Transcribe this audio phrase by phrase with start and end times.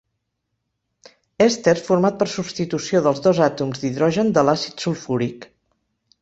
[1.45, 5.49] Èster format per substitució dels dos àtoms d'hidrogen de l'àcid sulfúric.